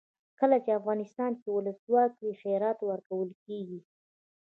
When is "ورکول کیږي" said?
2.89-3.79